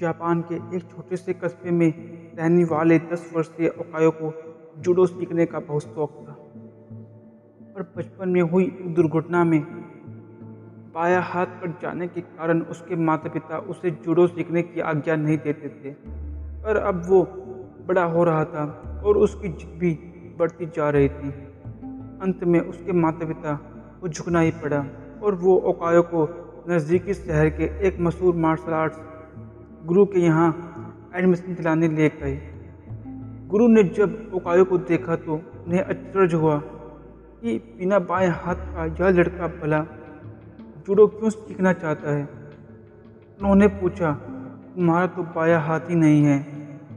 [0.00, 1.92] Japan के एक छोटे से कस्बे में
[2.38, 4.32] रहने वाले दस वर्षीय ओकायो को
[4.78, 6.32] जूडो सीखने का बहुत शौक था।
[7.74, 9.60] पर बचपन में हुई एक दुर्घटना में
[10.94, 15.38] पाया हाथ कट जाने के कारण उसके माता पिता उसे जूडो सीखने की आज्ञा नहीं
[15.38, 15.90] देते थे।
[16.62, 17.22] पर अब वो
[17.88, 18.64] बड़ा हो रहा था
[19.06, 19.92] और उसकी जिद भी
[20.38, 21.30] बढ़ती जा रही थी।
[22.22, 23.54] अंत में उसके माता पिता
[24.00, 24.86] को झुकना ही पड़ा
[25.22, 26.28] और वो ओकायो को
[26.70, 28.96] नज़दीकी शहर के एक मशहूर मार्शल आर्ट्स
[29.88, 30.48] गुरु के यहाँ
[31.16, 32.34] एडमिशन दिलाने ले गए
[33.48, 36.56] गुरु ने जब ओकायो को देखा तो उन्हें अचरज हुआ
[37.42, 39.80] कि बिना बाएँ हाथ का यह लड़का भला
[40.86, 42.28] जूडो क्यों सीखना चाहता है?
[43.40, 44.12] उन्होंने पूछा,
[44.74, 46.38] तुम्हारा तो बाया हाथ ही नहीं है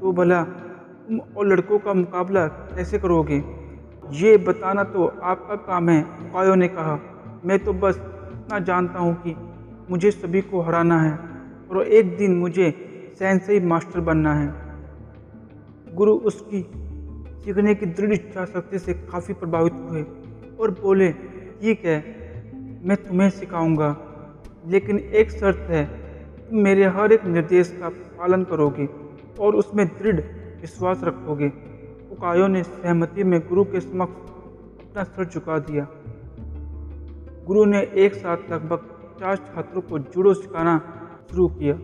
[0.00, 3.42] तो भला तुम और लड़कों का मुकाबला कैसे करोगे?
[4.14, 6.98] ये बताना तो आपका काम है ओकायो ने कहा।
[7.44, 9.36] मैं तो बस इतना जानता हूँ कि
[9.90, 11.35] मुझे सभी को हराना है।
[11.70, 12.70] और एक दिन मुझे
[13.18, 14.54] सैन से ही मास्टर बनना है।
[15.94, 16.62] गुरु उसकी
[17.44, 20.02] सीखने की दृढ़ इच्छा शक्ति से काफ़ी प्रभावित हुए
[20.60, 21.12] और बोले,
[21.60, 21.98] ठीक है,
[22.84, 23.96] मैं तुम्हें सिखाऊँगा,
[24.66, 25.84] लेकिन एक शर्त है,
[26.40, 28.88] तुम मेरे हर एक निर्देश का पालन करोगे
[29.40, 30.20] और उसमें दृढ़
[30.60, 31.48] विश्वास रखोगे।
[32.12, 34.30] उकायो ने सहमति में गुरु के समक्ष
[34.80, 35.86] अपना सर झुका दिया।
[37.46, 40.76] गुरु ने एक साथ लगभग पचास छात्रों को जुड़ो सिखाना
[41.30, 41.74] शुरू किया।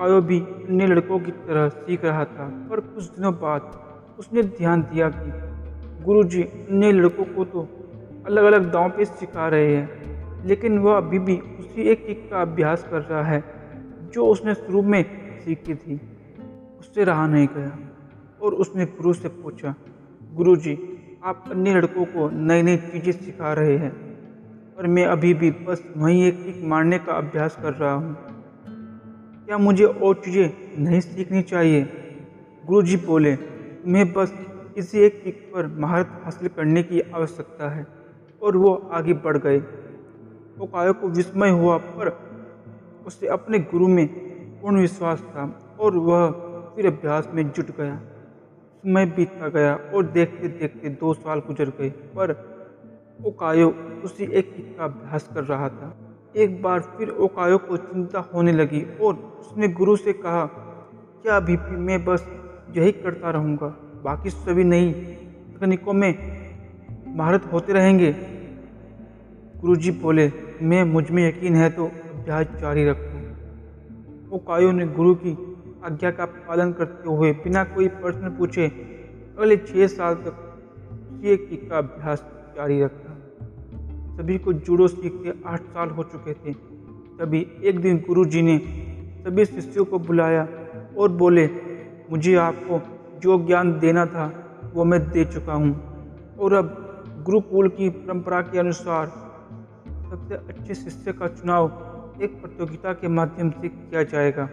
[0.00, 4.82] आयो भी अन्य लड़कों की तरह सीख रहा था, पर कुछ दिनों बाद उसने ध्यान
[4.84, 5.30] दिया कि
[6.04, 7.68] गुरुजी अन्य लड़कों को तो
[8.26, 12.40] अलग अलग दांव पे सिखा रहे हैं, लेकिन वह अभी भी उसी एक किक का
[12.42, 13.42] अभ्यास कर रहा है,
[14.12, 15.02] जो उसने शुरू में
[15.40, 16.00] सीखी थी।
[16.80, 17.78] उससे रहा नहीं गया
[18.42, 19.74] और उसने गुरु से पूछा,
[20.32, 20.78] गुरुजी,
[21.24, 23.92] आप अन्य लड़कों को नई नई चीज़ें सिखा रहे हैं
[24.78, 28.16] और मैं अभी भी बस वहीं एक किक मारने का अभ्यास कर रहा हूँ।
[29.48, 31.82] क्या मुझे और चीज़ें नहीं सीखनी चाहिए?
[32.66, 34.32] गुरुजी बोले तुम्हें बस
[34.74, 37.86] किसी एक किक पर महारत हासिल करने की आवश्यकता है।
[38.42, 39.58] और वो आगे बढ़ गए।
[40.60, 42.08] ओकायो को विस्मय हुआ, पर
[43.06, 44.06] उसे अपने गुरु में
[44.60, 46.30] पूर्ण विश्वास था और वह
[46.76, 47.96] फिर अभ्यास में जुट गया।
[48.84, 52.36] समय बीतता गया और देखते देखते दो साल गुजर गए, पर
[53.24, 53.70] ओकायो
[54.04, 56.07] उसी एक का अभ्यास कर रहा था।
[56.38, 60.44] एक बार फिर ओकायो को चिंता होने लगी और उसने गुरु से कहा,
[61.22, 62.26] क्या अभी भी मैं बस
[62.76, 63.68] यही करता रहूँगा।
[64.04, 64.92] बाकी सभी नई
[65.54, 66.14] तकनीकों में
[67.16, 68.12] महारत होते रहेंगे।
[69.60, 70.30] गुरुजी बोले,
[70.62, 75.36] मैं, मुझमें यकीन है तो अभ्यास जारी रखो। ओकायो ने गुरु की
[75.84, 78.66] आज्ञा का पालन करते हुए बिना कोई प्रश्न पूछे,
[79.38, 80.44] अगले छः साल तक
[81.02, 82.24] उसी एक का अभ्यास
[82.56, 83.17] जारी रखा।
[84.18, 86.52] सभी को जूडो सीखते आठ साल हो चुके थे।
[87.18, 88.58] तभी एक दिन गुरुजी ने
[89.24, 90.48] सभी शिष्यों को बुलाया
[90.98, 91.46] और बोले,
[92.10, 92.80] मुझे आपको
[93.18, 94.26] जो ज्ञान देना था,
[94.74, 95.70] वो मैं दे चुका हूँ।
[96.40, 96.74] और अब
[97.24, 99.06] गुरुकुल की परंपरा के अनुसार
[100.10, 101.64] सबसे अच्छे शिष्य का चुनाव
[102.22, 104.48] एक प्रतियोगिता के माध्यम से किया जाएगा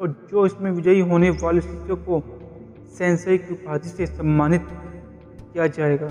[0.00, 2.22] और जो इसमें विजयी होने वाले शिष्यों को
[2.98, 4.66] सेंसई की उपाधि से सम्मानित
[5.52, 6.08] किया जाएगा।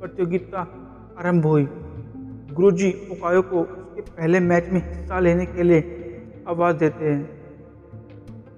[0.00, 0.83] प्रतियोगिता
[1.18, 1.66] आरंभ हुई।
[2.52, 5.80] गुरुजी उपायों को उसके पहले मैच में हिस्सा लेने के लिए
[6.48, 7.22] आवाज़ देते हैं।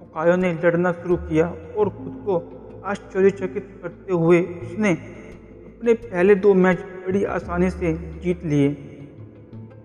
[0.01, 1.47] उकायो ने लड़ना शुरू किया
[1.77, 2.37] और खुद को
[2.85, 8.69] आश्चर्यचकित करते हुए उसने अपने पहले दो मैच बड़ी आसानी से जीत लिए।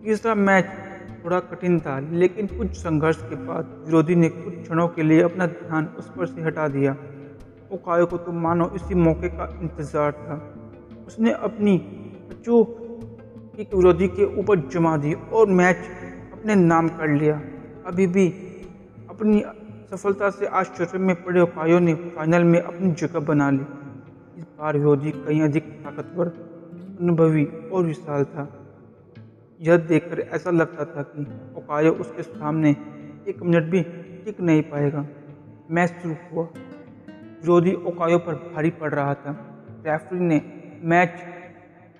[0.05, 0.71] तीसरा मैच
[1.25, 5.47] थोड़ा कठिन था, लेकिन कुछ संघर्ष के बाद विरोधी ने कुछ क्षणों के लिए अपना
[5.47, 6.97] ध्यान उस पर से हटा दिया।
[7.73, 10.37] उकायो को तो मानो इसी मौके का इंतज़ार था।
[11.07, 11.77] उसने अपनी
[12.45, 12.79] चूक
[13.59, 15.77] एक विरोधी के ऊपर जमा दी और मैच
[16.33, 17.41] अपने नाम कर लिया।
[17.87, 18.29] अभी भी
[19.11, 19.43] अपनी
[19.91, 23.67] सफलता से आश्चर्य में पड़े उपायों ने फाइनल में अपनी जगह बना ली।
[24.39, 26.27] इस बार विरोधी कहीं अधिक ताकतवर,
[27.01, 28.67] अनुभवी और विशाल था।
[29.61, 31.23] यह देखकर ऐसा लगता था कि
[31.57, 32.77] उपायो उसके सामने
[33.29, 33.83] एक मिनट भी
[34.25, 35.07] टिक नहीं पाएगा।
[35.71, 36.45] मैच शुरू हुआ।
[37.43, 40.43] विरोधी ओकायो पर भारी पड़ रहा था। रेफरी ने
[40.85, 41.23] मैच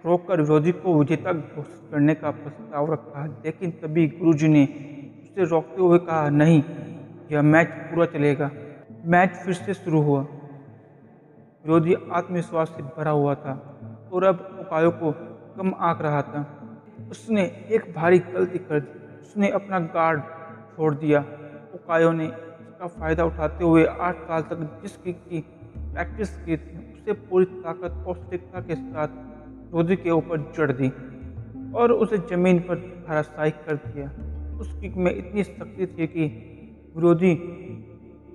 [0.07, 4.65] रोककर विरोधी को विजेता घोषित करने का प्रस्ताव रखा लेकिन तभी गुरुजी ने
[5.23, 6.63] उसे रोकते हुए कहा, नहीं,
[7.33, 8.51] यह मैच पूरा चलेगा।
[9.05, 13.79] मैच फिर से शुरू हुआ। विरोधी आत्मविश्वास से भरा हुआ था
[14.13, 15.13] और अब उपायों को
[15.57, 16.47] कम आंक रहा था।
[17.11, 20.21] उसने एक भारी गलती कर दी। उसने अपना गार्ड
[20.77, 21.21] छोड़ दिया।
[21.75, 25.45] उकायो ने इसका फ़ायदा उठाते हुए आठ साल तक जिस की
[25.79, 29.09] प्रैक्टिस की थी, उसे पूरी ताकत और सटीकता के साथ
[29.75, 30.89] रोधी के ऊपर चढ़ दी
[31.75, 32.77] और उसे ज़मीन पर
[33.09, 34.11] धराशायी कर दिया।
[34.61, 36.25] उस किक में इतनी शक्ति थी कि
[36.97, 37.33] विरोधी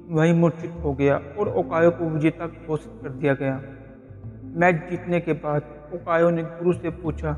[0.10, 3.62] वही मूर्छित हो गया और ओकायो को विजेता घोषित कर दिया गया।
[4.56, 5.62] मैच जीतने के बाद
[5.94, 7.34] ओकायो ने गुरु से पूछा,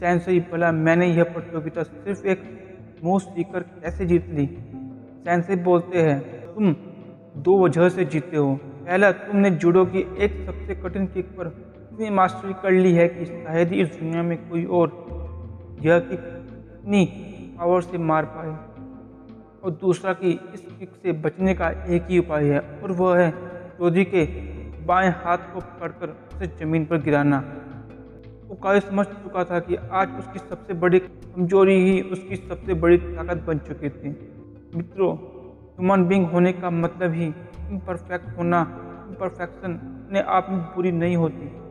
[0.00, 2.42] सैनसई, भला मैंने यह प्रतियोगिता सिर्फ़ एक
[3.04, 4.46] मुँह सीकर कैसे जीत ली?
[5.24, 6.20] सैनसई बोलते हैं,
[6.54, 6.74] तुम
[7.36, 11.48] दो वजह से जीते हो। पहला, तुमने जूडो की एक सबसे कठिन किक पर
[11.96, 14.88] इतनी मास्टरी कर ली है कि शायद ही इस दुनिया में कोई और
[15.82, 17.04] यह किक इतनी
[17.58, 18.50] पावर से मार पाए।
[19.64, 23.30] और दूसरा कि इस किक से बचने का एक ही उपाय है, और वह है
[23.80, 24.24] रोधी के
[24.84, 27.42] बाएँ हाथ को पकड़कर उसे ज़मीन पर गिराना।
[28.48, 32.98] वो काफ़ी समझ चुका था कि आज उसकी सबसे बड़ी कमज़ोरी ही उसकी सबसे बड़ी
[32.98, 34.08] ताकत बन चुकी थी।
[34.76, 37.34] मित्रों ह्यूमन बींग होने का मतलब ही
[37.70, 38.66] इम्परफेक्ट होना
[39.08, 41.65] इम्परफेक्शन अपने आप में बुरी नहीं होती।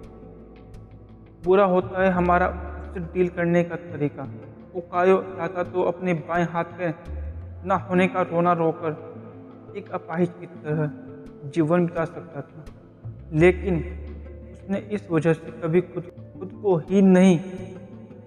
[1.45, 4.23] बुरा होता है हमारा उससे डील करने का तरीका।
[4.73, 6.89] वो कायो चाहता तो अपने बाएँ हाथ के
[7.67, 12.65] ना होने का रोना रोकर एक अपाहिज की तरह जीवन बिता सकता था।
[13.33, 13.77] लेकिन
[14.53, 17.39] उसने इस वजह से कभी खुद खुद को ही नहीं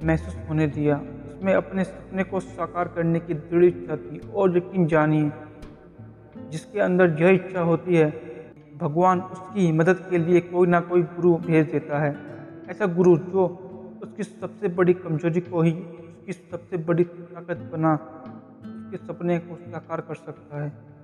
[0.04, 0.96] महसूस होने दिया।
[1.28, 5.30] उसमें अपने सपने को साकार करने की दृढ़ इच्छा थी और यकीन जानिए,
[6.50, 8.10] जिसके अंदर यह इच्छा होती है,
[8.76, 12.27] भगवान उसकी मदद के लिए कोई ना कोई गुरु भेज देता है।
[12.68, 13.46] ऐसा गुरु जो
[14.02, 17.94] उसकी सबसे बड़ी कमज़ोरी को ही, उसकी सबसे बड़ी ताकत बना,
[18.64, 20.97] उसके सपने को साकार कर सकता है।